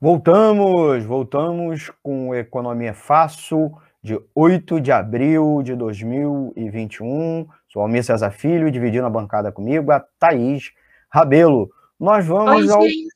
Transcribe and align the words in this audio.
Voltamos, 0.00 1.04
voltamos 1.04 1.90
com 2.04 2.32
Economia 2.32 2.94
Fácil 2.94 3.72
de 4.00 4.16
8 4.32 4.80
de 4.80 4.92
abril 4.92 5.60
de 5.60 5.74
2021. 5.74 7.48
Sou 7.66 7.82
Almir 7.82 8.04
César 8.04 8.30
Filho, 8.30 8.70
dividindo 8.70 9.06
a 9.06 9.10
bancada 9.10 9.50
comigo, 9.50 9.90
a 9.90 9.98
Thaís 9.98 10.72
Rabelo. 11.10 11.68
Nós 11.98 12.24
vamos 12.24 12.68
Oi, 12.68 12.72
ao. 12.72 12.82
gente. 12.82 13.08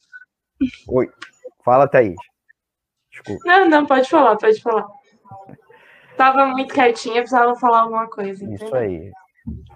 Oi, 0.89 1.09
fala, 1.65 1.87
Thaís. 1.87 2.17
Desculpa. 3.12 3.43
Não, 3.45 3.69
não, 3.69 3.87
pode 3.87 4.11
falar, 4.11 4.37
pode 4.37 4.61
falar. 4.61 4.89
Tava 6.17 6.46
muito 6.46 6.75
quietinha, 6.75 7.21
precisava 7.21 7.55
falar 7.55 7.83
alguma 7.83 8.09
coisa. 8.09 8.45
Isso 8.45 8.55
entendeu? 8.55 8.75
aí. 8.75 9.11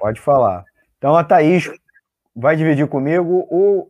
Pode 0.00 0.20
falar. 0.20 0.64
Então 0.98 1.14
a 1.14 1.23
Thaís 1.23 1.70
vai 2.34 2.57
dividir 2.57 2.88
comigo 2.88 3.46
o 3.48 3.88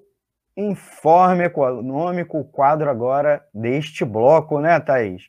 informe 0.57 1.45
econômico, 1.45 2.39
o 2.39 2.45
quadro 2.45 2.89
agora 2.89 3.45
deste 3.53 4.05
bloco, 4.05 4.61
né, 4.61 4.81
Thaís? 4.81 5.29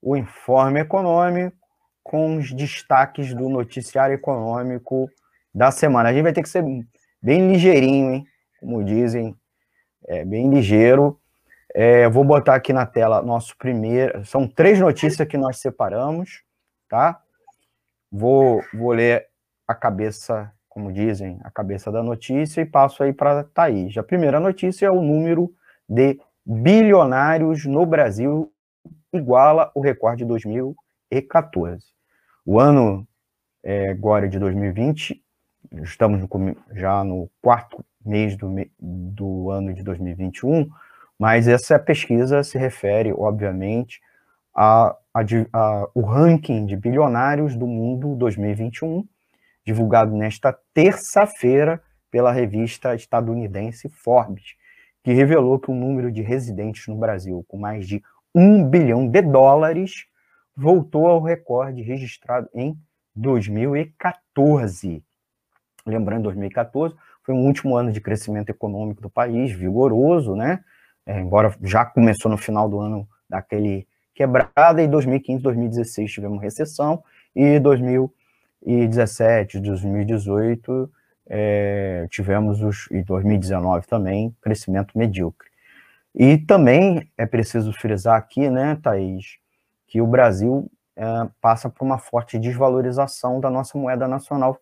O 0.00 0.16
informe 0.16 0.80
econômico 0.80 1.56
com 2.02 2.36
os 2.36 2.52
destaques 2.52 3.34
do 3.34 3.48
noticiário 3.48 4.14
econômico 4.14 5.10
da 5.54 5.70
semana. 5.70 6.08
A 6.08 6.12
gente 6.12 6.22
vai 6.22 6.32
ter 6.32 6.42
que 6.42 6.48
ser 6.48 6.64
bem 7.20 7.52
ligeirinho, 7.52 8.14
hein? 8.14 8.26
Como 8.60 8.84
dizem, 8.84 9.36
é, 10.06 10.24
bem 10.24 10.48
ligeiro. 10.50 11.18
É, 11.74 12.08
vou 12.08 12.24
botar 12.24 12.54
aqui 12.54 12.72
na 12.72 12.86
tela 12.86 13.22
nosso 13.22 13.56
primeiro. 13.56 14.24
São 14.24 14.46
três 14.46 14.78
notícias 14.78 15.26
que 15.26 15.38
nós 15.38 15.58
separamos, 15.58 16.42
tá? 16.88 17.20
Vou, 18.10 18.62
vou 18.74 18.92
ler 18.92 19.28
a 19.66 19.74
cabeça, 19.74 20.52
como 20.72 20.90
dizem, 20.90 21.38
a 21.44 21.50
cabeça 21.50 21.92
da 21.92 22.02
notícia 22.02 22.62
e 22.62 22.66
passo 22.66 23.02
aí 23.02 23.12
para 23.12 23.44
Thaís. 23.44 23.94
A 23.98 24.02
primeira 24.02 24.40
notícia 24.40 24.86
é 24.86 24.90
o 24.90 25.02
número 25.02 25.52
de 25.86 26.18
bilionários 26.46 27.66
no 27.66 27.84
Brasil 27.84 28.50
iguala 29.12 29.70
o 29.74 29.80
recorde 29.82 30.22
de 30.22 30.28
2014. 30.28 31.84
O 32.46 32.58
ano 32.58 33.06
é, 33.62 33.90
agora 33.90 34.28
de 34.28 34.38
2020, 34.38 35.22
estamos 35.82 36.20
no 36.20 36.28
já 36.74 37.04
no 37.04 37.30
quarto 37.42 37.84
mês 38.04 38.36
do, 38.36 38.48
do 38.80 39.50
ano 39.50 39.74
de 39.74 39.82
2021, 39.82 40.68
mas 41.18 41.46
essa 41.46 41.78
pesquisa 41.78 42.42
se 42.42 42.58
refere, 42.58 43.12
obviamente, 43.12 44.00
a, 44.54 44.96
a 45.14 45.22
di- 45.22 45.46
a- 45.52 45.88
o 45.94 46.00
ranking 46.02 46.66
de 46.66 46.76
bilionários 46.76 47.56
do 47.56 47.66
mundo 47.66 48.14
2021, 48.16 49.04
divulgado 49.64 50.14
nesta 50.16 50.56
terça-feira 50.74 51.82
pela 52.10 52.32
revista 52.32 52.94
estadunidense 52.94 53.88
Forbes, 53.88 54.54
que 55.02 55.12
revelou 55.12 55.58
que 55.58 55.70
o 55.70 55.74
número 55.74 56.10
de 56.12 56.22
residentes 56.22 56.86
no 56.86 56.96
Brasil 56.96 57.44
com 57.48 57.56
mais 57.56 57.86
de 57.86 58.02
um 58.34 58.68
bilhão 58.68 59.08
de 59.08 59.22
dólares 59.22 60.06
voltou 60.56 61.06
ao 61.06 61.22
recorde 61.22 61.82
registrado 61.82 62.48
em 62.54 62.76
2014. 63.14 65.02
Lembrando, 65.86 66.24
2014 66.24 66.94
foi 67.22 67.34
um 67.34 67.46
último 67.46 67.76
ano 67.76 67.92
de 67.92 68.00
crescimento 68.00 68.50
econômico 68.50 69.00
do 69.00 69.10
país, 69.10 69.52
vigoroso, 69.52 70.34
né? 70.34 70.62
É, 71.04 71.20
embora 71.20 71.54
já 71.62 71.84
começou 71.84 72.30
no 72.30 72.38
final 72.38 72.68
do 72.68 72.78
ano 72.78 73.08
daquele 73.28 73.86
quebrada, 74.14 74.82
e 74.82 74.86
2015, 74.86 75.42
2016 75.42 76.12
tivemos 76.12 76.40
recessão, 76.40 77.02
e 77.34 77.58
2017, 78.64 79.60
2018 79.60 80.90
é, 81.26 82.06
tivemos 82.10 82.62
os, 82.62 82.88
e 82.90 83.02
2019 83.02 83.86
também, 83.86 84.34
crescimento 84.40 84.96
medíocre. 84.96 85.48
E 86.14 86.36
também 86.36 87.10
é 87.16 87.24
preciso 87.24 87.72
frisar 87.72 88.16
aqui, 88.16 88.50
né, 88.50 88.76
Thaís, 88.82 89.38
que 89.86 90.00
o 90.00 90.06
Brasil 90.06 90.70
é, 90.96 91.04
passa 91.40 91.70
por 91.70 91.84
uma 91.84 91.98
forte 91.98 92.38
desvalorização 92.38 93.40
da 93.40 93.48
nossa 93.48 93.78
moeda 93.78 94.06
nacional 94.06 94.58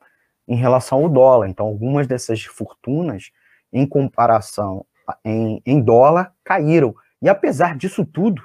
em 0.46 0.56
relação 0.56 1.02
ao 1.02 1.08
dólar. 1.08 1.48
Então, 1.48 1.66
algumas 1.66 2.06
dessas 2.06 2.44
fortunas, 2.44 3.30
em 3.72 3.86
comparação 3.86 4.84
em, 5.24 5.60
em 5.66 5.80
dólar, 5.80 6.32
caíram. 6.44 6.94
E 7.20 7.28
apesar 7.28 7.76
disso 7.76 8.04
tudo, 8.04 8.42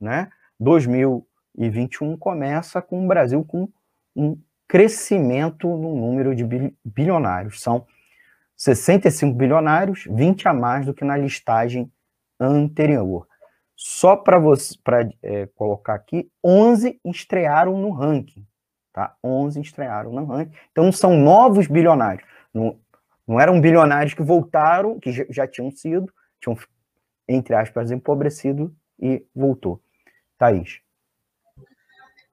né, 0.00 0.28
2021 0.58 2.16
começa 2.16 2.82
com 2.82 3.04
o 3.04 3.08
Brasil 3.08 3.44
com 3.44 3.68
um 4.16 4.36
crescimento 4.68 5.66
no 5.66 5.96
número 5.96 6.34
de 6.34 6.44
bil- 6.44 6.74
bilionários. 6.84 7.60
São 7.60 7.86
65 8.56 9.34
bilionários, 9.34 10.04
20 10.10 10.46
a 10.46 10.52
mais 10.52 10.84
do 10.84 10.92
que 10.92 11.04
na 11.04 11.16
listagem 11.16 11.90
anterior. 12.38 13.26
Só 13.74 14.16
para 14.16 14.38
para 14.84 15.08
colocar 15.54 15.94
aqui, 15.94 16.28
11 16.44 17.00
estrearam 17.04 17.78
no 17.78 17.90
ranking, 17.90 18.44
tá? 18.92 19.16
11 19.22 19.60
estrearam 19.60 20.12
no 20.12 20.24
ranking. 20.24 20.52
Então 20.72 20.90
são 20.92 21.16
novos 21.16 21.68
bilionários. 21.68 22.26
Não, 22.52 22.78
não 23.26 23.40
eram 23.40 23.60
bilionários 23.60 24.14
que 24.14 24.22
voltaram, 24.22 24.98
que 24.98 25.12
já, 25.12 25.24
já 25.30 25.46
tinham 25.46 25.70
sido, 25.70 26.12
tinham 26.40 26.56
entre 27.28 27.54
aspas 27.54 27.90
empobrecido 27.90 28.74
e 28.98 29.24
voltou. 29.34 29.80
Thaís. 30.36 30.80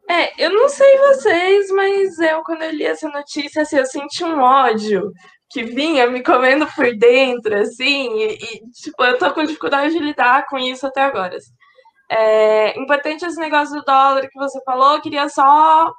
É, 0.10 0.46
eu 0.46 0.52
não 0.54 0.70
sei 0.70 0.98
vocês, 1.00 1.70
mas 1.72 2.20
eu, 2.20 2.44
quando 2.44 2.62
eu 2.62 2.72
li 2.72 2.86
essa 2.86 3.10
notícia, 3.10 3.64
assim, 3.64 3.78
eu 3.78 3.86
senti 3.86 4.24
um 4.24 4.40
ódio 4.40 5.12
que 5.50 5.64
vinha 5.64 6.08
me 6.08 6.24
comendo 6.24 6.68
por 6.76 6.96
dentro, 6.96 7.56
assim, 7.56 8.14
e, 8.20 8.34
e, 8.36 8.72
tipo, 8.72 9.04
eu 9.04 9.18
tô 9.18 9.34
com 9.34 9.44
dificuldade 9.44 9.94
de 9.94 10.00
lidar 10.00 10.46
com 10.48 10.58
isso 10.58 10.86
até 10.86 11.02
agora. 11.04 11.36
assim. 11.38 11.52
É, 12.10 12.80
importante 12.80 13.26
esse 13.26 13.40
negócio 13.40 13.76
do 13.76 13.84
dólar 13.84 14.28
que 14.30 14.38
você 14.38 14.62
falou, 14.64 14.96
eu 14.96 15.02
queria 15.02 15.28
só 15.30 15.92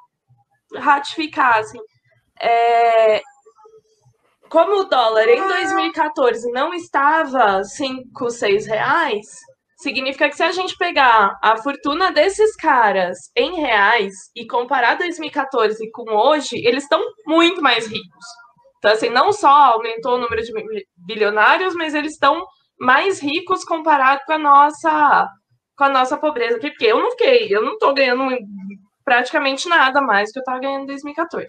ratificar, 0.75 1.59
assim. 1.59 1.79
É, 2.41 3.21
como 4.49 4.81
o 4.81 4.83
dólar 4.85 5.27
em 5.27 5.45
2014 5.47 6.49
não 6.51 6.73
estava 6.73 7.63
5, 7.63 8.29
6 8.29 8.67
reais, 8.67 9.27
significa 9.77 10.29
que 10.29 10.35
se 10.35 10.43
a 10.43 10.51
gente 10.51 10.75
pegar 10.77 11.37
a 11.41 11.57
fortuna 11.57 12.11
desses 12.11 12.55
caras 12.55 13.17
em 13.35 13.55
reais 13.55 14.13
e 14.35 14.45
comparar 14.47 14.95
2014 14.95 15.89
com 15.91 16.11
hoje, 16.11 16.57
eles 16.65 16.83
estão 16.83 17.01
muito 17.25 17.61
mais 17.61 17.85
ricos. 17.85 18.25
Então, 18.79 18.91
assim, 18.91 19.09
não 19.09 19.31
só 19.31 19.73
aumentou 19.73 20.15
o 20.15 20.19
número 20.19 20.41
de 20.41 20.51
bilionários, 20.95 21.75
mas 21.75 21.93
eles 21.93 22.13
estão 22.13 22.45
mais 22.79 23.19
ricos 23.19 23.63
comparado 23.63 24.21
com 24.25 24.33
a 24.33 24.37
nossa 24.37 25.27
com 25.75 25.83
a 25.83 25.89
nossa 25.89 26.17
pobreza 26.17 26.59
porque 26.59 26.85
eu 26.85 26.99
não 26.99 27.11
fiquei, 27.11 27.55
eu 27.55 27.61
não 27.61 27.77
tô 27.77 27.93
ganhando 27.93 28.35
praticamente 29.05 29.69
nada 29.69 30.01
mais 30.01 30.29
do 30.29 30.33
que 30.33 30.39
eu 30.39 30.43
tava 30.43 30.59
ganhando 30.59 30.83
em 30.83 30.87
2014. 30.87 31.47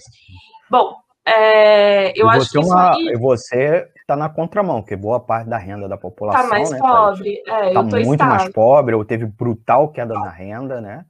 Bom, 0.71 0.95
é, 1.29 2.13
eu 2.17 2.27
e 2.27 2.31
acho 2.31 2.47
você 2.47 2.59
que 2.59 2.65
isso 2.65 2.73
uma, 2.73 2.91
aí 2.93 3.17
você 3.17 3.89
está 4.01 4.17
na 4.17 4.29
contramão, 4.29 4.81
porque 4.81 4.97
boa 4.97 5.21
parte 5.21 5.49
da 5.49 5.59
renda 5.59 5.87
da 5.87 5.99
população 5.99 6.43
tá 6.43 6.49
mais 6.49 6.71
né, 6.71 6.79
pobre. 6.79 7.43
É, 7.47 7.69
Está 7.69 7.81
eu 7.81 7.89
tô 7.89 7.97
muito 7.97 8.13
estável. 8.13 8.35
mais 8.35 8.53
pobre, 8.53 8.95
ou 8.95 9.05
teve 9.05 9.27
brutal 9.27 9.93
queda 9.93 10.15
na 10.15 10.31
renda, 10.31 10.81
né? 10.81 11.05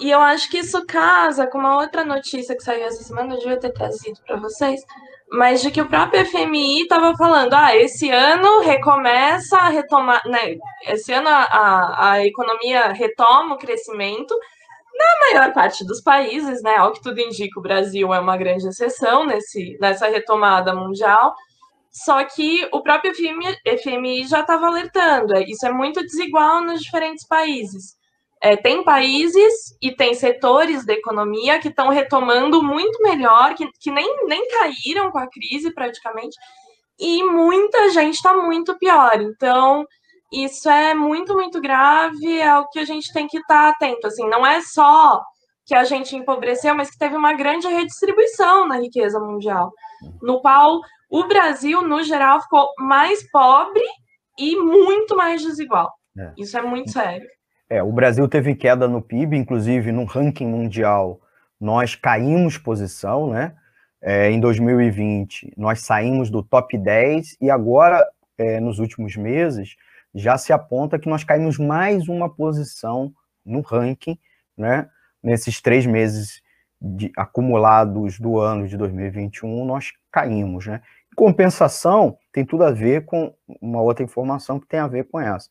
E 0.00 0.10
eu 0.10 0.18
acho 0.20 0.50
que 0.50 0.58
isso 0.58 0.86
casa 0.86 1.46
com 1.46 1.58
uma 1.58 1.76
outra 1.76 2.02
notícia 2.02 2.56
que 2.56 2.62
saiu 2.62 2.84
essa 2.84 3.02
semana, 3.02 3.34
eu 3.34 3.38
devia 3.38 3.58
ter 3.58 3.70
trazido 3.70 4.18
para 4.26 4.36
vocês, 4.36 4.80
mas 5.30 5.60
de 5.60 5.70
que 5.70 5.82
o 5.82 5.88
próprio 5.88 6.24
FMI 6.24 6.82
estava 6.82 7.14
falando, 7.16 7.52
ah, 7.52 7.76
esse 7.76 8.10
ano 8.10 8.60
recomeça 8.60 9.58
a 9.58 9.68
retomar, 9.68 10.22
né? 10.26 10.56
Esse 10.86 11.12
ano 11.12 11.28
a, 11.28 11.42
a, 11.42 12.10
a 12.12 12.26
economia 12.26 12.92
retoma 12.92 13.54
o 13.54 13.58
crescimento 13.58 14.34
na 15.00 15.38
maior 15.38 15.52
parte 15.52 15.84
dos 15.84 16.00
países, 16.00 16.62
né? 16.62 16.76
Ao 16.76 16.92
que 16.92 17.02
tudo 17.02 17.20
indica, 17.20 17.58
o 17.58 17.62
Brasil 17.62 18.12
é 18.12 18.20
uma 18.20 18.36
grande 18.36 18.66
exceção 18.68 19.24
nesse, 19.24 19.78
nessa 19.80 20.06
retomada 20.08 20.74
mundial. 20.74 21.34
Só 21.90 22.22
que 22.24 22.68
o 22.72 22.82
próprio 22.82 23.14
FMI, 23.14 23.56
FMI 23.82 24.26
já 24.26 24.40
estava 24.40 24.66
alertando, 24.66 25.34
é, 25.34 25.42
isso 25.42 25.66
é 25.66 25.72
muito 25.72 26.00
desigual 26.02 26.62
nos 26.62 26.80
diferentes 26.80 27.26
países. 27.26 27.96
É, 28.42 28.56
tem 28.56 28.84
países 28.84 29.76
e 29.82 29.90
tem 29.92 30.14
setores 30.14 30.86
da 30.86 30.94
economia 30.94 31.58
que 31.58 31.68
estão 31.68 31.88
retomando 31.88 32.62
muito 32.62 33.02
melhor, 33.02 33.54
que, 33.54 33.68
que 33.80 33.90
nem, 33.90 34.26
nem 34.26 34.48
caíram 34.48 35.10
com 35.10 35.18
a 35.18 35.28
crise 35.28 35.74
praticamente, 35.74 36.36
e 36.98 37.24
muita 37.24 37.90
gente 37.90 38.14
está 38.14 38.32
muito 38.34 38.78
pior. 38.78 39.20
Então, 39.20 39.84
isso 40.32 40.68
é 40.68 40.94
muito, 40.94 41.34
muito 41.34 41.60
grave, 41.60 42.40
é 42.40 42.56
o 42.56 42.68
que 42.68 42.78
a 42.78 42.84
gente 42.84 43.12
tem 43.12 43.26
que 43.26 43.38
estar 43.38 43.64
tá 43.64 43.68
atento. 43.70 44.06
Assim, 44.06 44.28
não 44.28 44.46
é 44.46 44.60
só 44.60 45.20
que 45.66 45.74
a 45.74 45.84
gente 45.84 46.16
empobreceu, 46.16 46.74
mas 46.74 46.90
que 46.90 46.98
teve 46.98 47.16
uma 47.16 47.32
grande 47.34 47.66
redistribuição 47.66 48.66
na 48.66 48.78
riqueza 48.78 49.20
mundial, 49.20 49.72
no 50.22 50.40
qual 50.40 50.80
o 51.10 51.26
Brasil, 51.26 51.82
no 51.82 52.02
geral, 52.02 52.40
ficou 52.40 52.68
mais 52.78 53.28
pobre 53.30 53.82
e 54.38 54.56
muito 54.56 55.16
mais 55.16 55.42
desigual. 55.42 55.92
É. 56.18 56.32
Isso 56.38 56.56
é 56.56 56.62
muito 56.62 56.90
sério. 56.90 57.28
É, 57.68 57.82
o 57.82 57.92
Brasil 57.92 58.26
teve 58.28 58.54
queda 58.54 58.88
no 58.88 59.00
PIB, 59.00 59.36
inclusive 59.36 59.92
no 59.92 60.04
ranking 60.04 60.46
mundial, 60.46 61.20
nós 61.60 61.94
caímos 61.94 62.58
posição, 62.58 63.30
né? 63.30 63.54
É, 64.02 64.30
em 64.30 64.40
2020, 64.40 65.52
nós 65.56 65.82
saímos 65.82 66.30
do 66.30 66.42
top 66.42 66.76
10 66.76 67.36
e 67.40 67.50
agora, 67.50 68.04
é, 68.38 68.58
nos 68.58 68.78
últimos 68.78 69.14
meses, 69.14 69.76
já 70.14 70.36
se 70.36 70.52
aponta 70.52 70.98
que 70.98 71.08
nós 71.08 71.24
caímos 71.24 71.58
mais 71.58 72.08
uma 72.08 72.28
posição 72.28 73.12
no 73.44 73.60
ranking, 73.60 74.18
né? 74.56 74.88
Nesses 75.22 75.60
três 75.60 75.86
meses 75.86 76.42
de, 76.80 77.12
acumulados 77.16 78.18
do 78.18 78.38
ano 78.38 78.66
de 78.66 78.76
2021, 78.76 79.64
nós 79.64 79.92
caímos, 80.10 80.66
né? 80.66 80.82
Em 81.12 81.14
compensação, 81.14 82.18
tem 82.32 82.44
tudo 82.44 82.64
a 82.64 82.70
ver 82.70 83.04
com 83.04 83.34
uma 83.60 83.80
outra 83.80 84.04
informação 84.04 84.58
que 84.58 84.66
tem 84.66 84.80
a 84.80 84.86
ver 84.86 85.04
com 85.08 85.20
essa, 85.20 85.50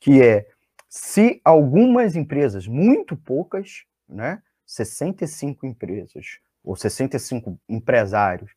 que 0.00 0.22
é 0.22 0.46
se 0.88 1.40
algumas 1.44 2.16
empresas, 2.16 2.66
muito 2.66 3.16
poucas, 3.16 3.84
né? 4.08 4.42
65 4.66 5.66
empresas 5.66 6.38
ou 6.64 6.76
65 6.76 7.58
empresários 7.68 8.50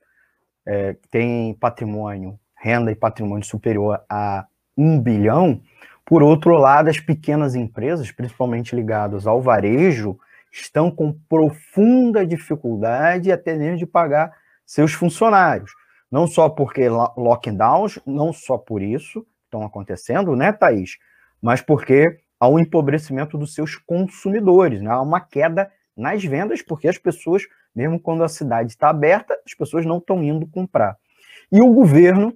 é, 0.66 0.96
têm 1.10 1.54
patrimônio, 1.54 2.40
renda 2.56 2.92
e 2.92 2.96
patrimônio 2.96 3.46
superior 3.46 4.04
a 4.10 4.48
um 4.78 5.00
bilhão, 5.00 5.62
por 6.06 6.22
outro 6.22 6.58
lado, 6.58 6.90
as 6.90 7.00
pequenas 7.00 7.56
empresas, 7.56 8.12
principalmente 8.12 8.76
ligadas 8.76 9.26
ao 9.26 9.42
varejo, 9.42 10.18
estão 10.52 10.92
com 10.92 11.12
profunda 11.28 12.26
dificuldade 12.26 13.32
até 13.32 13.56
mesmo 13.56 13.78
de 13.78 13.86
pagar 13.86 14.32
seus 14.66 14.94
funcionários. 14.94 15.72
Não 16.12 16.28
só 16.28 16.48
porque 16.48 16.88
lockdowns, 16.88 18.00
não 18.06 18.32
só 18.32 18.58
por 18.58 18.82
isso 18.82 19.26
estão 19.46 19.64
acontecendo, 19.64 20.36
né, 20.36 20.52
Thaís? 20.52 20.98
Mas 21.42 21.62
porque 21.62 22.20
há 22.40 22.48
um 22.48 22.60
empobrecimento 22.60 23.38
dos 23.38 23.54
seus 23.54 23.76
consumidores, 23.76 24.82
né? 24.82 24.92
há 24.92 25.02
uma 25.02 25.20
queda 25.20 25.72
nas 25.96 26.24
vendas, 26.24 26.62
porque 26.62 26.88
as 26.88 26.98
pessoas, 26.98 27.44
mesmo 27.74 28.00
quando 28.00 28.24
a 28.24 28.30
cidade 28.30 28.72
está 28.72 28.90
aberta, 28.90 29.38
as 29.46 29.54
pessoas 29.54 29.86
não 29.86 29.98
estão 29.98 30.24
indo 30.24 30.48
comprar. 30.48 30.98
E 31.52 31.62
o 31.62 31.74
governo 31.74 32.34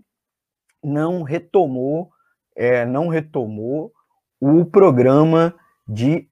não 0.84 1.24
retomou, 1.24 2.12
é, 2.60 2.86
não 2.86 3.08
retomou 3.08 3.94
o 4.38 4.66
programa 4.66 5.56
de, 5.88 6.28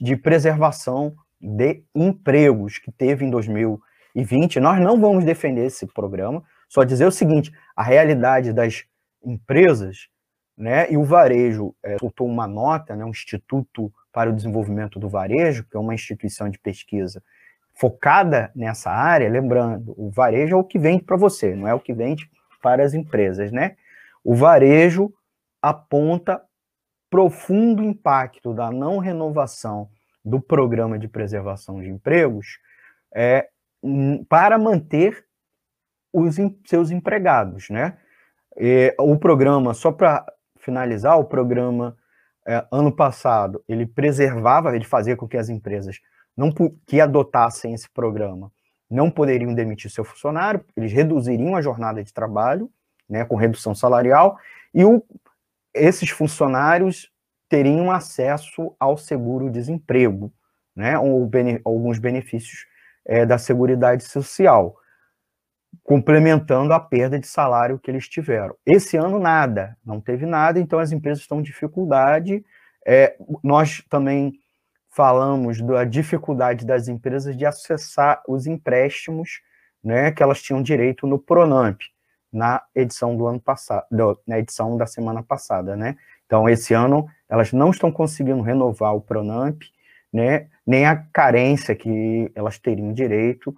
de 0.00 0.16
preservação 0.16 1.14
de 1.38 1.84
empregos 1.94 2.78
que 2.78 2.90
teve 2.90 3.26
em 3.26 3.30
2020. 3.30 4.58
Nós 4.58 4.80
não 4.80 4.98
vamos 4.98 5.22
defender 5.22 5.66
esse 5.66 5.86
programa, 5.86 6.42
só 6.66 6.82
dizer 6.82 7.04
o 7.04 7.12
seguinte: 7.12 7.52
a 7.76 7.82
realidade 7.82 8.54
das 8.54 8.84
empresas, 9.22 10.08
né, 10.56 10.90
e 10.90 10.96
o 10.96 11.04
varejo 11.04 11.74
é, 11.84 11.98
soltou 11.98 12.26
uma 12.26 12.46
nota, 12.46 12.96
né, 12.96 13.04
um 13.04 13.10
Instituto 13.10 13.92
para 14.10 14.30
o 14.30 14.32
Desenvolvimento 14.32 14.98
do 14.98 15.10
Varejo, 15.10 15.64
que 15.64 15.76
é 15.76 15.80
uma 15.80 15.92
instituição 15.92 16.48
de 16.48 16.58
pesquisa 16.58 17.22
focada 17.78 18.50
nessa 18.56 18.90
área, 18.90 19.28
lembrando, 19.28 19.94
o 19.98 20.10
varejo 20.10 20.54
é 20.54 20.58
o 20.58 20.64
que 20.64 20.78
vende 20.78 21.04
para 21.04 21.18
você, 21.18 21.54
não 21.54 21.68
é 21.68 21.74
o 21.74 21.80
que 21.80 21.92
vende 21.92 22.30
para 22.62 22.82
as 22.82 22.94
empresas, 22.94 23.52
né? 23.52 23.76
O 24.24 24.34
varejo 24.34 25.12
aponta 25.68 26.40
profundo 27.10 27.82
impacto 27.82 28.54
da 28.54 28.70
não 28.70 28.98
renovação 28.98 29.88
do 30.24 30.40
programa 30.40 30.98
de 30.98 31.08
preservação 31.08 31.80
de 31.80 31.88
empregos 31.88 32.58
é, 33.14 33.48
para 34.28 34.58
manter 34.58 35.24
os 36.12 36.36
seus 36.66 36.90
empregados, 36.90 37.68
né? 37.68 37.98
E, 38.56 38.94
o 38.98 39.18
programa, 39.18 39.74
só 39.74 39.92
para 39.92 40.24
finalizar, 40.58 41.18
o 41.18 41.24
programa 41.24 41.96
é, 42.46 42.64
ano 42.70 42.94
passado 42.94 43.62
ele 43.68 43.86
preservava, 43.86 44.74
ele 44.74 44.84
fazia 44.84 45.16
com 45.16 45.28
que 45.28 45.36
as 45.36 45.48
empresas 45.48 46.00
não 46.36 46.52
que 46.86 47.00
adotassem 47.00 47.74
esse 47.74 47.88
programa 47.90 48.52
não 48.88 49.10
poderiam 49.10 49.52
demitir 49.52 49.90
seu 49.90 50.04
funcionário, 50.04 50.64
eles 50.76 50.92
reduziriam 50.92 51.56
a 51.56 51.62
jornada 51.62 52.02
de 52.04 52.12
trabalho, 52.12 52.70
né, 53.08 53.24
com 53.24 53.34
redução 53.34 53.74
salarial, 53.74 54.38
e 54.72 54.84
o, 54.84 55.02
esses 55.76 56.10
funcionários 56.10 57.10
teriam 57.48 57.90
acesso 57.90 58.74
ao 58.78 58.96
seguro-desemprego, 58.96 60.32
né, 60.74 60.98
ou 60.98 61.24
bene, 61.26 61.60
alguns 61.64 61.98
benefícios 61.98 62.66
é, 63.04 63.24
da 63.24 63.38
Seguridade 63.38 64.04
Social, 64.04 64.76
complementando 65.82 66.72
a 66.72 66.80
perda 66.80 67.18
de 67.18 67.26
salário 67.26 67.78
que 67.78 67.90
eles 67.90 68.08
tiveram. 68.08 68.56
Esse 68.66 68.96
ano, 68.96 69.18
nada, 69.18 69.76
não 69.84 70.00
teve 70.00 70.26
nada, 70.26 70.58
então 70.58 70.78
as 70.78 70.90
empresas 70.90 71.22
estão 71.22 71.38
em 71.38 71.44
dificuldade. 71.44 72.44
É, 72.84 73.16
nós 73.42 73.84
também 73.88 74.32
falamos 74.90 75.60
da 75.60 75.84
dificuldade 75.84 76.66
das 76.66 76.88
empresas 76.88 77.36
de 77.36 77.44
acessar 77.44 78.22
os 78.26 78.46
empréstimos 78.46 79.40
né, 79.84 80.10
que 80.10 80.22
elas 80.22 80.42
tinham 80.42 80.62
direito 80.62 81.06
no 81.06 81.18
Pronamp, 81.18 81.80
na 82.36 82.62
edição 82.74 83.16
do 83.16 83.26
ano 83.26 83.40
passado, 83.40 83.86
na 84.26 84.38
edição 84.38 84.76
da 84.76 84.86
semana 84.86 85.22
passada, 85.22 85.74
né? 85.74 85.96
Então, 86.26 86.48
esse 86.48 86.74
ano, 86.74 87.08
elas 87.28 87.52
não 87.52 87.70
estão 87.70 87.90
conseguindo 87.90 88.42
renovar 88.42 88.94
o 88.94 89.00
Pronamp, 89.00 89.62
né, 90.12 90.48
nem 90.66 90.86
a 90.86 90.96
carência 90.96 91.74
que 91.74 92.30
elas 92.34 92.58
teriam 92.58 92.92
direito, 92.92 93.56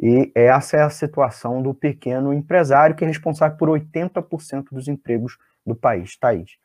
e 0.00 0.32
essa 0.34 0.78
é 0.78 0.82
a 0.82 0.90
situação 0.90 1.62
do 1.62 1.74
pequeno 1.74 2.32
empresário, 2.32 2.96
que 2.96 3.04
é 3.04 3.06
responsável 3.06 3.56
por 3.58 3.68
80% 3.68 4.68
dos 4.72 4.88
empregos 4.88 5.38
do 5.64 5.74
país. 5.74 6.16
Thaís. 6.16 6.56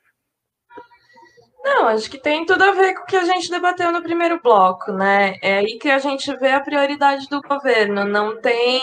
Não, 1.64 1.88
acho 1.88 2.10
que 2.10 2.18
tem 2.18 2.46
tudo 2.46 2.64
a 2.64 2.72
ver 2.72 2.94
com 2.94 3.04
o 3.04 3.06
que 3.06 3.18
a 3.18 3.26
gente 3.26 3.52
debateu 3.52 3.92
no 3.92 4.02
primeiro 4.02 4.42
bloco, 4.42 4.92
né? 4.94 5.36
É 5.42 5.58
aí 5.58 5.78
que 5.78 5.90
a 5.90 6.00
gente 6.00 6.34
vê 6.38 6.52
a 6.52 6.62
prioridade 6.62 7.28
do 7.28 7.42
governo. 7.42 8.06
Não 8.06 8.40
tem 8.40 8.82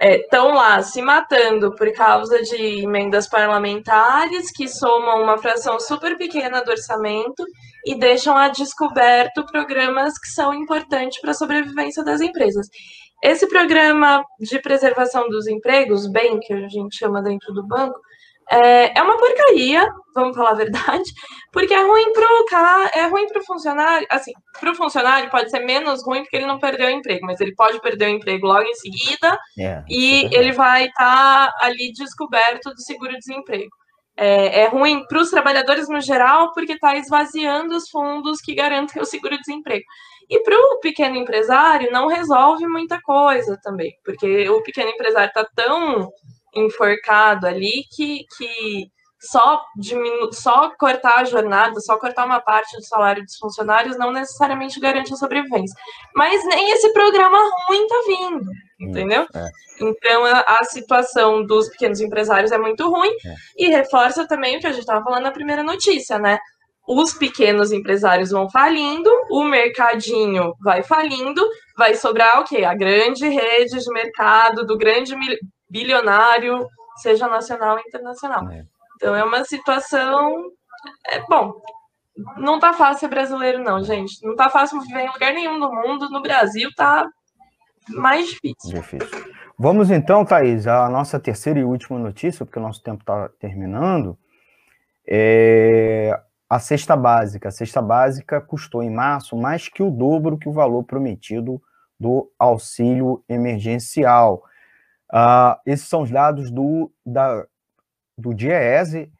estão 0.00 0.50
é, 0.50 0.54
lá 0.54 0.82
se 0.82 1.00
matando 1.00 1.74
por 1.74 1.92
causa 1.92 2.42
de 2.42 2.82
emendas 2.82 3.28
parlamentares 3.28 4.50
que 4.50 4.68
somam 4.68 5.22
uma 5.22 5.38
fração 5.38 5.78
super 5.78 6.16
pequena 6.16 6.62
do 6.62 6.70
orçamento 6.70 7.44
e 7.86 7.94
deixam 7.94 8.36
a 8.36 8.48
descoberto 8.48 9.46
programas 9.46 10.18
que 10.18 10.28
são 10.28 10.52
importantes 10.52 11.20
para 11.20 11.30
a 11.30 11.34
sobrevivência 11.34 12.02
das 12.02 12.20
empresas. 12.20 12.66
Esse 13.22 13.48
programa 13.48 14.22
de 14.38 14.60
preservação 14.60 15.28
dos 15.28 15.46
empregos, 15.46 16.06
bem 16.10 16.38
que 16.40 16.52
a 16.52 16.68
gente 16.68 16.96
chama 16.96 17.22
dentro 17.22 17.54
do 17.54 17.66
banco, 17.66 17.98
é, 18.50 18.98
é 18.98 19.02
uma 19.02 19.16
porcaria, 19.16 19.88
vamos 20.14 20.36
falar 20.36 20.50
a 20.50 20.54
verdade, 20.54 21.10
porque 21.52 21.72
é 21.72 21.82
ruim 21.82 22.12
pro 22.12 22.44
cara, 22.46 22.90
é 22.94 23.06
ruim 23.06 23.26
pro 23.26 23.44
funcionário, 23.44 24.06
assim, 24.10 24.32
pro 24.60 24.74
funcionário 24.74 25.30
pode 25.30 25.50
ser 25.50 25.60
menos 25.60 26.04
ruim 26.04 26.22
porque 26.22 26.36
ele 26.36 26.46
não 26.46 26.58
perdeu 26.58 26.86
o 26.86 26.90
emprego, 26.90 27.26
mas 27.26 27.40
ele 27.40 27.54
pode 27.54 27.80
perder 27.80 28.06
o 28.06 28.16
emprego 28.16 28.46
logo 28.46 28.64
em 28.64 28.74
seguida 28.74 29.38
é, 29.58 29.82
e 29.88 30.26
é 30.26 30.38
ele 30.38 30.52
vai 30.52 30.86
estar 30.86 31.50
tá 31.50 31.54
ali 31.60 31.92
descoberto 31.92 32.70
do 32.70 32.80
seguro-desemprego. 32.80 33.70
É, 34.16 34.60
é 34.60 34.68
ruim 34.68 35.04
para 35.08 35.18
os 35.18 35.30
trabalhadores 35.30 35.88
no 35.88 36.00
geral, 36.00 36.52
porque 36.52 36.74
está 36.74 36.96
esvaziando 36.96 37.74
os 37.76 37.88
fundos 37.88 38.40
que 38.40 38.54
garantem 38.54 39.02
o 39.02 39.04
seguro-desemprego. 39.04 39.84
E 40.30 40.40
para 40.42 40.56
o 40.56 40.78
pequeno 40.80 41.16
empresário, 41.16 41.90
não 41.90 42.06
resolve 42.06 42.66
muita 42.66 43.00
coisa 43.02 43.58
também, 43.62 43.92
porque 44.04 44.48
o 44.48 44.62
pequeno 44.62 44.90
empresário 44.90 45.28
está 45.28 45.44
tão 45.54 46.08
enforcado 46.56 47.46
ali 47.46 47.84
que, 47.94 48.24
que 48.36 48.88
só, 49.30 49.62
diminu 49.76 50.32
só 50.32 50.70
cortar 50.78 51.20
a 51.20 51.24
jornada, 51.24 51.80
só 51.80 51.98
cortar 51.98 52.26
uma 52.26 52.40
parte 52.40 52.76
do 52.76 52.84
salário 52.84 53.22
dos 53.22 53.36
funcionários 53.36 53.96
não 53.96 54.12
necessariamente 54.12 54.78
garante 54.78 55.12
a 55.12 55.16
sobrevivência. 55.16 55.74
Mas 56.14 56.44
nem 56.46 56.70
esse 56.72 56.92
programa 56.92 57.38
ruim 57.66 57.86
tá 57.86 58.02
vindo, 58.06 58.50
entendeu? 58.80 59.26
É. 59.34 59.48
Então 59.80 60.24
a, 60.24 60.40
a, 60.40 60.64
situação 60.64 61.44
dos 61.44 61.68
pequenos 61.68 62.00
empresários 62.00 62.52
é 62.52 62.58
muito 62.58 62.88
ruim 62.88 63.10
é. 63.10 63.34
e 63.56 63.68
reforça 63.68 64.26
também 64.26 64.56
o 64.56 64.60
que 64.60 64.66
a 64.66 64.72
gente 64.72 64.80
estava 64.80 65.02
falando 65.02 65.22
na 65.22 65.32
primeira 65.32 65.62
notícia, 65.62 66.18
né? 66.18 66.38
Os 66.86 67.14
pequenos 67.14 67.72
empresários 67.72 68.30
vão 68.30 68.48
falindo, 68.50 69.10
o 69.30 69.42
mercadinho 69.42 70.52
vai 70.62 70.82
falindo, 70.82 71.42
vai 71.78 71.94
sobrar 71.94 72.40
o 72.40 72.44
quê? 72.44 72.62
A 72.62 72.74
grande 72.74 73.26
rede 73.26 73.78
de 73.78 73.90
mercado 73.90 74.66
do 74.66 74.76
grande 74.76 75.16
bilionário, 75.68 76.66
seja 76.96 77.28
nacional 77.28 77.76
ou 77.76 77.80
internacional. 77.80 78.48
É. 78.50 78.64
Então 78.96 79.14
é 79.14 79.24
uma 79.24 79.44
situação. 79.44 80.50
É, 81.06 81.20
bom, 81.28 81.54
não 82.36 82.58
tá 82.58 82.72
fácil 82.72 83.00
ser 83.00 83.08
brasileiro, 83.08 83.62
não, 83.62 83.82
gente. 83.82 84.24
Não 84.24 84.36
tá 84.36 84.48
fácil 84.48 84.80
viver 84.80 85.00
em 85.00 85.10
lugar 85.10 85.32
nenhum 85.32 85.58
do 85.58 85.72
mundo. 85.72 86.08
No 86.10 86.22
Brasil 86.22 86.70
tá 86.76 87.08
mais 87.88 88.28
difícil. 88.28 88.80
Difícil. 88.80 89.34
Vamos 89.58 89.90
então, 89.90 90.24
Thaís, 90.24 90.66
a 90.66 90.88
nossa 90.88 91.18
terceira 91.18 91.60
e 91.60 91.64
última 91.64 91.98
notícia, 91.98 92.44
porque 92.44 92.58
o 92.58 92.62
nosso 92.62 92.82
tempo 92.82 93.02
está 93.02 93.28
terminando. 93.38 94.18
É 95.06 96.18
a 96.48 96.58
cesta 96.60 96.96
básica. 96.96 97.48
A 97.48 97.52
cesta 97.52 97.82
básica 97.82 98.40
custou 98.40 98.82
em 98.82 98.90
março 98.90 99.36
mais 99.36 99.68
que 99.68 99.82
o 99.82 99.90
dobro 99.90 100.38
que 100.38 100.48
o 100.48 100.52
valor 100.52 100.84
prometido 100.84 101.60
do 101.98 102.30
auxílio 102.38 103.24
emergencial. 103.28 104.42
Uh, 105.14 105.54
esses 105.64 105.86
são 105.86 106.02
os 106.02 106.10
dados 106.10 106.50
do, 106.50 106.90
da, 107.06 107.46
do 108.18 108.34
DIEESE, 108.34 109.12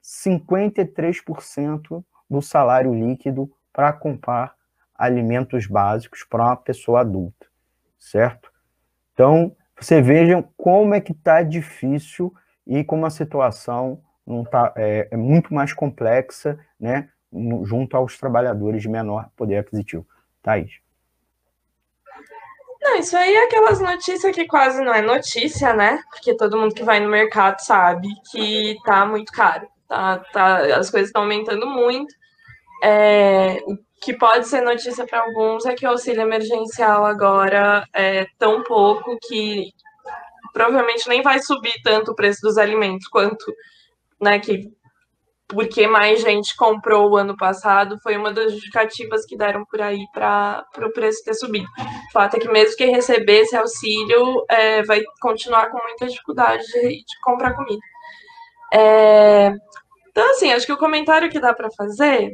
53% 0.04 2.04
do 2.30 2.42
salário 2.42 2.94
líquido 2.94 3.52
para 3.74 3.92
comprar 3.94 4.59
alimentos 5.00 5.66
básicos 5.66 6.26
para 6.26 6.44
uma 6.44 6.58
pessoa 6.58 7.00
adulta, 7.00 7.48
certo? 7.98 8.52
Então, 9.14 9.56
você 9.80 10.02
veja 10.02 10.44
como 10.58 10.94
é 10.94 11.00
que 11.00 11.14
está 11.14 11.42
difícil 11.42 12.34
e 12.68 12.84
como 12.84 13.06
a 13.06 13.10
situação 13.10 14.02
não 14.28 14.44
tá, 14.44 14.74
é, 14.76 15.08
é 15.10 15.18
muito 15.18 15.54
mais 15.54 15.74
complexa, 15.74 16.60
né, 16.78 17.10
junto 17.64 17.96
aos 17.96 18.18
trabalhadores 18.18 18.82
de 18.82 18.90
menor 18.90 19.30
poder 19.38 19.58
aquisitivo. 19.58 20.06
Thaís. 20.44 20.80
Não, 22.82 22.96
isso 22.98 23.16
aí 23.16 23.34
é 23.34 23.46
aquelas 23.46 23.80
notícias 23.80 24.36
que 24.36 24.46
quase 24.46 24.82
não 24.82 24.94
é 24.94 25.02
notícia, 25.02 25.74
né? 25.74 26.00
Porque 26.12 26.36
todo 26.36 26.58
mundo 26.58 26.74
que 26.74 26.84
vai 26.84 27.00
no 27.00 27.10
mercado 27.10 27.60
sabe 27.60 28.08
que 28.32 28.78
tá 28.86 29.06
muito 29.06 29.32
caro. 29.32 29.68
Tá, 29.88 30.20
tá, 30.32 30.78
as 30.78 30.90
coisas 30.90 31.10
estão 31.10 31.24
aumentando 31.24 31.68
muito. 31.68 32.14
É, 32.84 33.62
o 33.68 33.78
que 34.02 34.18
pode 34.18 34.48
ser 34.48 34.62
notícia 34.62 35.06
para 35.06 35.22
alguns 35.22 35.66
é 35.66 35.76
que 35.76 35.86
o 35.86 35.90
auxílio 35.90 36.22
emergencial 36.22 37.06
agora 37.06 37.86
é 37.94 38.26
tão 38.38 38.64
pouco 38.64 39.18
que 39.28 39.72
provavelmente 40.54 41.08
nem 41.08 41.22
vai 41.22 41.40
subir 41.42 41.74
tanto 41.84 42.12
o 42.12 42.16
preço 42.16 42.40
dos 42.42 42.58
alimentos 42.58 43.08
quanto 43.08 43.46
né, 44.22 44.40
que 44.40 44.70
porque 45.50 45.88
mais 45.88 46.22
gente 46.22 46.56
comprou 46.56 47.10
o 47.10 47.18
ano 47.18 47.36
passado, 47.36 47.98
foi 48.04 48.16
uma 48.16 48.32
das 48.32 48.52
justificativas 48.52 49.26
que 49.26 49.36
deram 49.36 49.66
por 49.66 49.82
aí 49.82 50.06
para 50.14 50.64
o 50.78 50.94
preço 50.94 51.24
ter 51.26 51.34
subido. 51.34 51.66
O 52.10 52.12
fato 52.14 52.38
é 52.38 52.40
que 52.40 52.48
mesmo 52.48 52.78
quem 52.78 52.92
receber 52.92 53.40
esse 53.40 53.56
auxílio 53.56 54.46
é, 54.48 54.84
vai 54.84 55.02
continuar 55.20 55.72
com 55.72 55.80
muita 55.82 56.06
dificuldade 56.06 56.64
de, 56.68 56.90
de 56.90 57.20
comprar 57.24 57.56
comida. 57.56 57.82
É, 58.72 59.52
então, 60.10 60.30
assim, 60.30 60.54
acho 60.54 60.68
que 60.68 60.74
o 60.74 60.78
comentário 60.78 61.32
que 61.32 61.40
dá 61.40 61.52
para 61.52 61.72
fazer 61.76 62.30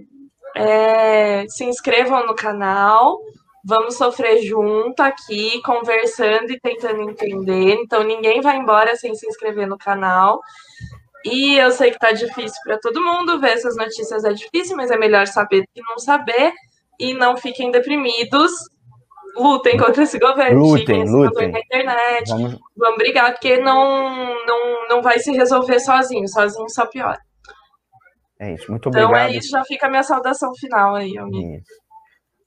é 0.55 1.45
se 1.47 1.65
inscrevam 1.65 2.25
no 2.25 2.33
canal, 2.33 3.19
vamos 3.63 3.95
sofrer 3.95 4.41
junto 4.41 5.01
aqui, 5.01 5.61
conversando 5.63 6.51
e 6.51 6.59
tentando 6.59 7.01
entender. 7.01 7.73
Então, 7.73 8.03
ninguém 8.03 8.41
vai 8.41 8.57
embora 8.57 8.95
sem 8.95 9.13
se 9.15 9.27
inscrever 9.27 9.67
no 9.67 9.77
canal. 9.77 10.39
E 11.25 11.57
eu 11.57 11.71
sei 11.71 11.91
que 11.91 11.99
tá 11.99 12.11
difícil 12.11 12.61
para 12.63 12.77
todo 12.79 13.03
mundo 13.03 13.39
ver 13.39 13.53
essas 13.53 13.75
notícias, 13.75 14.23
é 14.23 14.31
difícil, 14.31 14.77
mas 14.77 14.91
é 14.91 14.97
melhor 14.97 15.25
saber 15.25 15.61
do 15.61 15.67
que 15.73 15.81
não 15.81 15.97
saber. 15.97 16.53
E 16.99 17.13
não 17.13 17.35
fiquem 17.35 17.71
deprimidos. 17.71 18.51
Lutem 19.35 19.77
contra 19.77 20.03
esse 20.03 20.17
governo. 20.17 20.61
Lutem, 20.61 21.03
lutem. 21.03 21.51
Na 21.51 21.59
internet. 21.59 22.29
Vamos... 22.29 22.57
Vamos 22.77 22.97
brigar, 22.97 23.33
porque 23.33 23.57
não, 23.57 24.35
não, 24.45 24.87
não 24.87 25.01
vai 25.01 25.19
se 25.19 25.31
resolver 25.33 25.79
sozinho. 25.79 26.25
Sozinho 26.29 26.69
só 26.69 26.85
piora. 26.85 27.19
É 28.39 28.53
isso, 28.53 28.69
muito 28.69 28.89
obrigado. 28.89 29.11
Então 29.11 29.23
é 29.23 29.31
isso, 29.31 29.49
já 29.49 29.63
fica 29.63 29.87
a 29.87 29.89
minha 29.89 30.03
saudação 30.03 30.53
final 30.55 30.95
aí, 30.95 31.17
amigo. 31.17 31.55
Isso. 31.57 31.85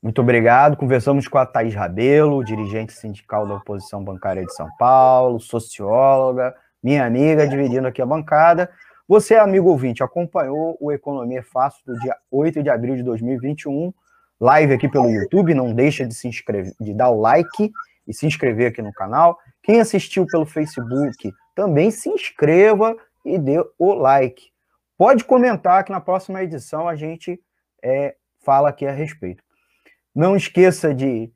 Muito 0.03 0.21
obrigado. 0.21 0.77
Conversamos 0.77 1.27
com 1.27 1.39
a 1.39 1.47
Thaís 1.47 1.75
Rabelo, 1.75 2.45
dirigente 2.45 2.93
sindical 2.93 3.47
da 3.47 3.55
oposição 3.55 4.03
bancária 4.05 4.45
de 4.45 4.55
São 4.55 4.69
Paulo, 4.79 5.41
socióloga, 5.41 6.55
minha 6.83 7.05
amiga, 7.05 7.49
dividindo 7.49 7.89
aqui 7.89 8.01
a 8.01 8.07
bancada. 8.07 8.71
Você, 9.09 9.35
amigo 9.35 9.71
ouvinte, 9.71 10.03
acompanhou 10.03 10.77
o 10.81 10.93
Economia 10.93 11.43
Fácil 11.43 11.83
do 11.87 11.99
dia 11.99 12.15
8 12.31 12.63
de 12.63 12.71
abril 12.71 12.95
de 12.95 13.03
2021, 13.03 13.93
live 14.39 14.75
aqui 14.75 14.89
pelo 14.89 15.11
YouTube, 15.11 15.55
não 15.55 15.73
deixa 15.73 16.07
de 16.07 16.15
se 16.15 16.29
inscrever, 16.29 16.75
de 16.79 16.95
dar 16.95 17.09
o 17.09 17.21
like 17.21 17.73
e 18.07 18.15
se 18.15 18.27
inscrever 18.27 18.69
aqui 18.69 18.83
no 18.83 18.93
canal. 18.93 19.39
Quem 19.63 19.81
assistiu 19.81 20.27
pelo 20.27 20.47
Facebook, 20.47 21.33
também 21.57 21.91
se 21.91 22.09
inscreva 22.09 22.97
e 23.25 23.37
dê 23.37 23.65
o 23.79 23.95
like. 23.95 24.53
Pode 24.99 25.25
comentar 25.25 25.83
que 25.85 25.93
na 25.93 26.01
próxima 26.01 26.43
edição 26.43 26.89
a 26.89 26.97
gente 26.97 27.41
é, 27.81 28.17
fala 28.45 28.71
aqui 28.71 28.85
a 28.85 28.91
respeito. 28.91 29.45
Não 30.13 30.35
esqueça 30.35 30.93
de 30.93 31.33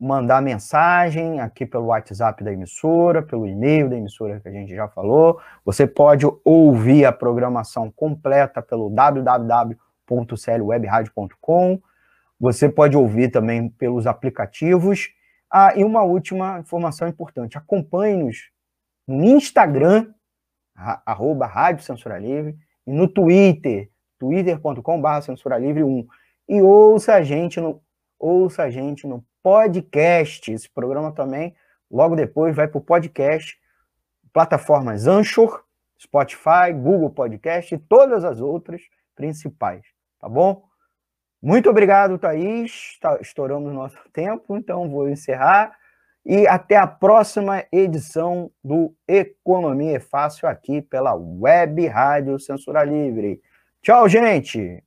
mandar 0.00 0.40
mensagem 0.40 1.38
aqui 1.38 1.66
pelo 1.66 1.88
WhatsApp 1.88 2.42
da 2.42 2.52
emissora, 2.52 3.22
pelo 3.22 3.46
e-mail 3.46 3.90
da 3.90 3.96
emissora 3.96 4.40
que 4.40 4.48
a 4.48 4.52
gente 4.52 4.74
já 4.74 4.88
falou. 4.88 5.38
Você 5.62 5.86
pode 5.86 6.24
ouvir 6.42 7.04
a 7.04 7.12
programação 7.12 7.92
completa 7.92 8.62
pelo 8.62 8.88
www.clwebradio.com. 8.88 11.82
Você 12.40 12.66
pode 12.68 12.96
ouvir 12.96 13.28
também 13.28 13.68
pelos 13.68 14.06
aplicativos. 14.06 15.10
Ah, 15.50 15.74
e 15.76 15.84
uma 15.84 16.02
última 16.02 16.60
informação 16.60 17.06
importante: 17.06 17.58
acompanhe-nos 17.58 18.50
no 19.06 19.24
Instagram, 19.24 20.14
arroba 20.74 21.46
Rádio 21.46 21.84
Censura 21.84 22.18
Livre, 22.18 22.56
e 22.86 22.92
no 22.92 23.08
Twitter, 23.08 23.90
twitter.com.br 24.18 25.20
Censura 25.22 25.58
Livre 25.58 25.82
1. 25.82 26.06
E 26.48 26.62
ouça 26.62 27.14
a 27.14 27.22
gente 27.22 27.60
no 27.60 27.82
ouça 28.18 28.62
a 28.62 28.70
gente 28.70 29.06
no 29.06 29.24
podcast. 29.42 30.52
Esse 30.52 30.70
programa 30.70 31.12
também, 31.12 31.54
logo 31.90 32.14
depois, 32.14 32.54
vai 32.54 32.68
para 32.68 32.78
o 32.78 32.84
podcast, 32.84 33.58
plataformas 34.32 35.06
Anchor, 35.06 35.64
Spotify, 36.00 36.72
Google 36.72 37.10
Podcast 37.10 37.74
e 37.74 37.78
todas 37.78 38.24
as 38.24 38.40
outras 38.40 38.82
principais, 39.14 39.82
tá 40.20 40.28
bom? 40.28 40.64
Muito 41.42 41.68
obrigado, 41.68 42.18
Thaís. 42.18 42.96
Tá, 43.00 43.18
estouramos 43.20 43.72
nosso 43.72 43.98
tempo, 44.12 44.56
então 44.56 44.88
vou 44.88 45.08
encerrar. 45.08 45.76
E 46.24 46.46
até 46.46 46.76
a 46.76 46.86
próxima 46.86 47.64
edição 47.72 48.50
do 48.62 48.94
Economia 49.08 49.96
é 49.96 50.00
Fácil 50.00 50.48
aqui 50.48 50.80
pela 50.80 51.14
Web 51.14 51.86
Rádio 51.88 52.38
Censura 52.38 52.84
Livre. 52.84 53.40
Tchau, 53.82 54.08
gente! 54.08 54.82